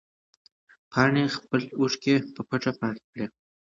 [0.91, 3.25] پاڼې خپلې اوښکې په پټه پاکې کړې.